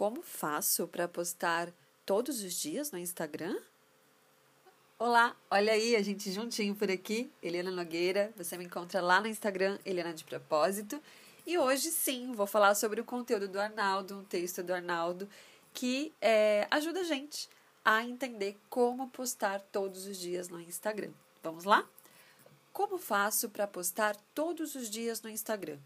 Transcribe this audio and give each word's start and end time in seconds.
Como 0.00 0.22
faço 0.22 0.88
para 0.88 1.06
postar 1.06 1.70
todos 2.06 2.42
os 2.42 2.54
dias 2.54 2.90
no 2.90 2.98
Instagram? 2.98 3.54
Olá, 4.98 5.36
olha 5.50 5.74
aí 5.74 5.94
a 5.94 6.00
gente 6.00 6.32
juntinho 6.32 6.74
por 6.74 6.90
aqui, 6.90 7.30
Helena 7.42 7.70
Nogueira. 7.70 8.32
Você 8.34 8.56
me 8.56 8.64
encontra 8.64 9.02
lá 9.02 9.20
no 9.20 9.26
Instagram, 9.26 9.78
Helena 9.84 10.14
de 10.14 10.24
Propósito. 10.24 10.98
E 11.46 11.58
hoje 11.58 11.90
sim, 11.90 12.32
vou 12.32 12.46
falar 12.46 12.74
sobre 12.76 13.02
o 13.02 13.04
conteúdo 13.04 13.46
do 13.46 13.60
Arnaldo, 13.60 14.20
um 14.20 14.24
texto 14.24 14.62
do 14.62 14.72
Arnaldo 14.72 15.28
que 15.74 16.14
é, 16.18 16.66
ajuda 16.70 17.00
a 17.00 17.04
gente 17.04 17.46
a 17.84 18.02
entender 18.02 18.58
como 18.70 19.10
postar 19.10 19.60
todos 19.70 20.06
os 20.06 20.16
dias 20.16 20.48
no 20.48 20.58
Instagram. 20.62 21.12
Vamos 21.42 21.64
lá? 21.64 21.86
Como 22.72 22.96
faço 22.96 23.50
para 23.50 23.66
postar 23.66 24.16
todos 24.34 24.74
os 24.74 24.88
dias 24.88 25.20
no 25.20 25.28
Instagram? 25.28 25.76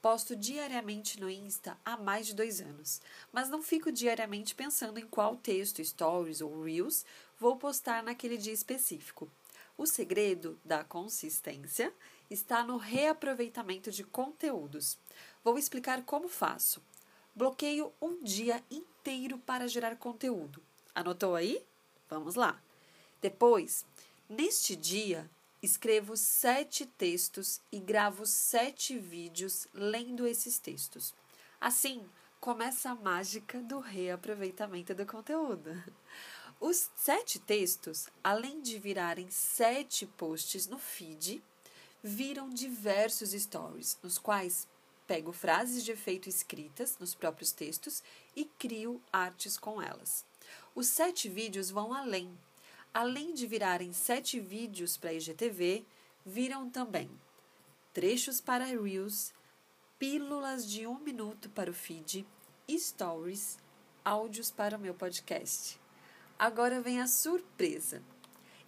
Posto 0.00 0.36
diariamente 0.36 1.20
no 1.20 1.28
Insta 1.28 1.76
há 1.84 1.96
mais 1.96 2.28
de 2.28 2.34
dois 2.34 2.60
anos, 2.60 3.00
mas 3.32 3.48
não 3.48 3.60
fico 3.60 3.90
diariamente 3.90 4.54
pensando 4.54 4.98
em 4.98 5.06
qual 5.06 5.36
texto, 5.36 5.84
stories 5.84 6.40
ou 6.40 6.62
reels 6.62 7.04
vou 7.38 7.56
postar 7.56 8.02
naquele 8.02 8.36
dia 8.36 8.52
específico. 8.52 9.28
O 9.76 9.86
segredo 9.86 10.58
da 10.64 10.84
consistência 10.84 11.92
está 12.30 12.62
no 12.62 12.76
reaproveitamento 12.76 13.90
de 13.90 14.04
conteúdos. 14.04 14.98
Vou 15.42 15.58
explicar 15.58 16.04
como 16.04 16.28
faço. 16.28 16.82
Bloqueio 17.34 17.92
um 18.00 18.22
dia 18.22 18.62
inteiro 18.70 19.38
para 19.38 19.68
gerar 19.68 19.96
conteúdo. 19.96 20.62
Anotou 20.94 21.34
aí? 21.34 21.64
Vamos 22.08 22.34
lá. 22.34 22.60
Depois, 23.20 23.84
neste 24.28 24.74
dia, 24.74 25.30
escrevo 25.62 26.16
sete 26.16 26.86
textos 26.86 27.60
e 27.70 27.78
gravo 27.78 28.24
sete 28.24 28.98
vídeos 28.98 29.66
lendo 29.72 30.26
esses 30.26 30.58
textos. 30.58 31.14
Assim, 31.60 32.04
começa 32.40 32.90
a 32.90 32.94
mágica 32.94 33.60
do 33.60 33.80
reaproveitamento 33.80 34.94
do 34.94 35.04
conteúdo. 35.04 35.70
Os 36.60 36.90
sete 36.96 37.38
textos, 37.38 38.08
além 38.22 38.60
de 38.60 38.78
virarem 38.78 39.30
sete 39.30 40.06
posts 40.06 40.66
no 40.66 40.78
feed, 40.78 41.42
viram 42.02 42.48
diversos 42.48 43.30
stories, 43.30 43.98
nos 44.02 44.18
quais 44.18 44.66
pego 45.06 45.32
frases 45.32 45.84
de 45.84 45.92
efeito 45.92 46.28
escritas 46.28 46.98
nos 46.98 47.14
próprios 47.14 47.50
textos 47.50 48.02
e 48.36 48.44
crio 48.44 49.00
artes 49.12 49.56
com 49.56 49.80
elas. 49.80 50.24
Os 50.74 50.86
sete 50.86 51.28
vídeos 51.28 51.70
vão 51.70 51.94
além 51.94 52.36
além 52.92 53.34
de 53.34 53.46
virarem 53.46 53.92
sete 53.92 54.40
vídeos 54.40 54.96
para 54.96 55.12
IGTV, 55.12 55.84
viram 56.24 56.68
também 56.68 57.10
trechos 57.92 58.40
para 58.40 58.64
Reels, 58.64 59.32
pílulas 59.98 60.68
de 60.68 60.86
um 60.86 60.98
minuto 60.98 61.48
para 61.50 61.70
o 61.70 61.74
feed, 61.74 62.26
stories, 62.70 63.58
áudios 64.04 64.50
para 64.50 64.76
o 64.76 64.80
meu 64.80 64.94
podcast. 64.94 65.80
Agora 66.38 66.80
vem 66.80 67.00
a 67.00 67.06
surpresa. 67.06 68.02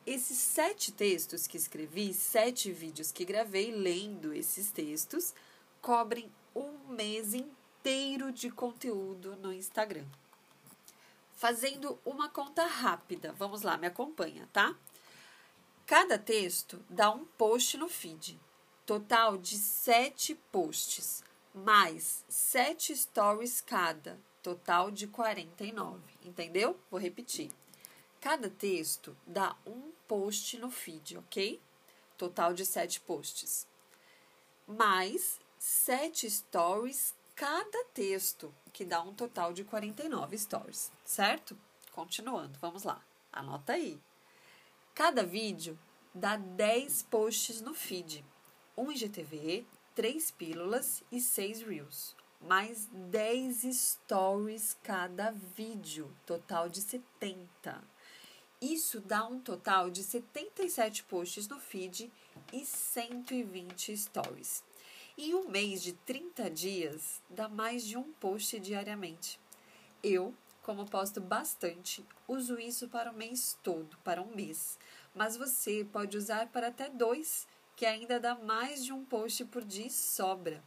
Esses 0.07 0.39
sete 0.39 0.91
textos 0.91 1.47
que 1.47 1.57
escrevi, 1.57 2.13
sete 2.13 2.73
vídeos 2.73 3.13
que 3.13 3.25
gravei 3.25 3.71
lendo 3.71 4.33
esses 4.33 4.71
textos, 4.73 5.35
cobrem 5.81 6.31
um 6.55 6.73
mês 6.89 7.35
inteiro 7.35 8.33
de 8.33 8.51
conteúdo 8.51 9.37
no 9.37 9.53
Instagram 9.53 10.07
fazendo 11.41 11.99
uma 12.05 12.29
conta 12.29 12.67
rápida. 12.67 13.33
Vamos 13.33 13.63
lá, 13.63 13.79
me 13.79 13.87
acompanha, 13.87 14.47
tá? 14.53 14.77
Cada 15.87 16.19
texto 16.19 16.85
dá 16.87 17.11
um 17.11 17.25
post 17.25 17.79
no 17.79 17.89
feed, 17.89 18.39
total 18.85 19.39
de 19.39 19.57
sete 19.57 20.35
posts, 20.53 21.25
mais 21.55 22.27
sete 22.29 22.95
stories 22.95 23.63
cada, 23.63 24.21
total 24.43 24.91
de 24.91 25.07
49. 25.07 26.03
Entendeu? 26.23 26.79
Vou 26.91 27.01
repetir. 27.01 27.51
Cada 28.21 28.51
texto 28.51 29.17
dá 29.27 29.57
um 29.67 29.93
post 30.07 30.59
no 30.59 30.71
feed, 30.71 31.17
ok? 31.17 31.59
Total 32.19 32.53
de 32.53 32.67
sete 32.67 33.01
posts. 33.01 33.67
Mais 34.69 35.41
sete 35.59 36.31
stories 36.31 37.15
cada 37.41 37.85
texto, 37.95 38.55
que 38.71 38.85
dá 38.85 39.01
um 39.01 39.15
total 39.15 39.55
de 39.55 39.65
49 39.65 40.37
stories, 40.37 40.93
certo? 41.03 41.59
Continuando, 41.91 42.59
vamos 42.61 42.83
lá. 42.83 43.03
Anota 43.33 43.73
aí. 43.73 43.99
Cada 44.95 45.25
vídeo 45.25 45.79
dá 46.15 46.37
10 46.37 47.05
posts 47.05 47.63
no 47.63 47.73
feed, 47.73 48.23
um 48.77 48.93
IGTV, 48.93 49.67
3 49.95 50.31
pílulas 50.33 51.03
e 51.11 51.19
6 51.19 51.63
reels, 51.63 52.15
mais 52.43 52.91
10 52.93 53.75
stories 53.75 54.77
cada 54.83 55.31
vídeo, 55.31 56.15
total 56.27 56.69
de 56.69 56.83
70. 56.83 57.83
Isso 58.61 59.01
dá 59.01 59.27
um 59.27 59.41
total 59.41 59.89
de 59.89 60.03
77 60.03 61.05
posts 61.05 61.49
no 61.49 61.59
feed 61.59 62.13
e 62.53 62.67
120 62.67 63.97
stories. 63.97 64.63
Em 65.23 65.35
um 65.35 65.51
mês 65.51 65.83
de 65.83 65.93
30 65.93 66.49
dias, 66.49 67.21
dá 67.29 67.47
mais 67.47 67.85
de 67.85 67.95
um 67.95 68.11
post 68.11 68.59
diariamente. 68.59 69.39
Eu, 70.03 70.35
como 70.63 70.89
posto 70.89 71.21
bastante, 71.21 72.03
uso 72.27 72.59
isso 72.59 72.89
para 72.89 73.13
o 73.13 73.15
mês 73.15 73.55
todo, 73.63 73.99
para 73.99 74.23
um 74.23 74.35
mês. 74.35 74.79
Mas 75.15 75.37
você 75.37 75.87
pode 75.93 76.17
usar 76.17 76.47
para 76.47 76.69
até 76.69 76.89
dois, 76.89 77.47
que 77.77 77.85
ainda 77.85 78.19
dá 78.19 78.35
mais 78.35 78.83
de 78.83 78.95
um 78.95 79.05
post 79.05 79.45
por 79.45 79.63
dia 79.63 79.89
e 79.89 79.91
sobra. 79.91 80.65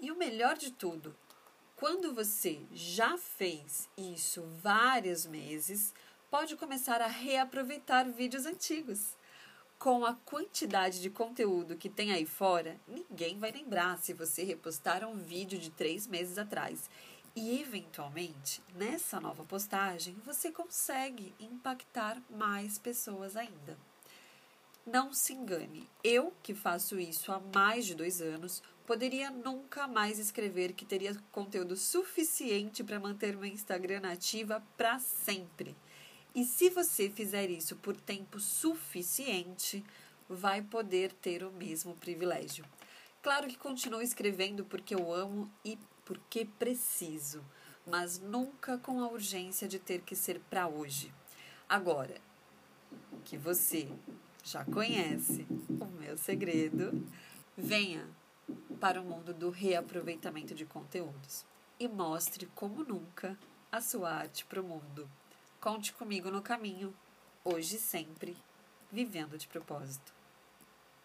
E 0.00 0.10
o 0.10 0.18
melhor 0.18 0.56
de 0.56 0.72
tudo, 0.72 1.16
quando 1.76 2.12
você 2.12 2.58
já 2.72 3.16
fez 3.16 3.88
isso 3.96 4.42
vários 4.60 5.26
meses, 5.26 5.94
pode 6.28 6.56
começar 6.56 7.00
a 7.00 7.06
reaproveitar 7.06 8.10
vídeos 8.10 8.46
antigos 8.46 9.16
com 9.78 10.04
a 10.04 10.14
quantidade 10.14 11.00
de 11.00 11.10
conteúdo 11.10 11.76
que 11.76 11.88
tem 11.88 12.12
aí 12.12 12.24
fora, 12.24 12.80
ninguém 12.88 13.38
vai 13.38 13.52
lembrar 13.52 13.98
se 13.98 14.12
você 14.12 14.42
repostar 14.42 15.04
um 15.04 15.16
vídeo 15.16 15.58
de 15.58 15.70
três 15.70 16.06
meses 16.06 16.38
atrás. 16.38 16.88
E, 17.34 17.60
eventualmente, 17.60 18.62
nessa 18.74 19.20
nova 19.20 19.44
postagem, 19.44 20.16
você 20.24 20.50
consegue 20.50 21.34
impactar 21.38 22.20
mais 22.30 22.78
pessoas 22.78 23.36
ainda. 23.36 23.76
Não 24.86 25.12
se 25.12 25.34
engane, 25.34 25.88
eu 26.02 26.32
que 26.42 26.54
faço 26.54 26.98
isso 26.98 27.30
há 27.30 27.40
mais 27.54 27.84
de 27.84 27.94
dois 27.94 28.22
anos, 28.22 28.62
poderia 28.86 29.30
nunca 29.30 29.86
mais 29.86 30.18
escrever 30.18 30.72
que 30.72 30.84
teria 30.84 31.20
conteúdo 31.32 31.76
suficiente 31.76 32.82
para 32.82 33.00
manter 33.00 33.36
meu 33.36 33.46
Instagram 33.46 34.02
ativa 34.04 34.62
para 34.76 34.98
sempre. 34.98 35.76
E 36.36 36.44
se 36.44 36.68
você 36.68 37.08
fizer 37.08 37.48
isso 37.48 37.76
por 37.76 37.96
tempo 37.96 38.38
suficiente, 38.38 39.82
vai 40.28 40.60
poder 40.60 41.10
ter 41.10 41.42
o 41.42 41.50
mesmo 41.50 41.96
privilégio. 41.96 42.62
Claro 43.22 43.48
que 43.48 43.56
continuo 43.56 44.02
escrevendo 44.02 44.62
porque 44.62 44.94
eu 44.94 45.14
amo 45.14 45.50
e 45.64 45.78
porque 46.04 46.44
preciso, 46.44 47.42
mas 47.86 48.18
nunca 48.18 48.76
com 48.76 49.00
a 49.00 49.08
urgência 49.08 49.66
de 49.66 49.78
ter 49.78 50.02
que 50.02 50.14
ser 50.14 50.38
para 50.50 50.68
hoje. 50.68 51.10
Agora, 51.66 52.20
que 53.24 53.38
você 53.38 53.88
já 54.44 54.62
conhece 54.62 55.46
o 55.80 55.86
meu 55.86 56.18
segredo, 56.18 57.02
venha 57.56 58.06
para 58.78 59.00
o 59.00 59.04
mundo 59.06 59.32
do 59.32 59.48
reaproveitamento 59.48 60.54
de 60.54 60.66
conteúdos 60.66 61.46
e 61.80 61.88
mostre 61.88 62.44
como 62.54 62.84
nunca 62.84 63.38
a 63.72 63.80
sua 63.80 64.10
arte 64.10 64.44
para 64.44 64.60
o 64.60 64.64
mundo. 64.64 65.08
Conte 65.60 65.92
comigo 65.92 66.30
no 66.30 66.42
caminho, 66.42 66.94
hoje 67.44 67.76
e 67.76 67.80
sempre, 67.80 68.36
vivendo 68.92 69.38
de 69.38 69.48
propósito. 69.48 70.12